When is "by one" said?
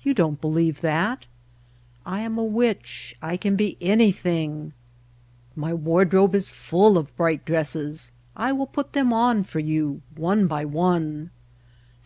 10.46-11.28